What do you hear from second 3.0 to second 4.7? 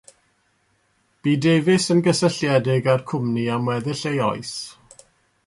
cwmni am weddill ei oes.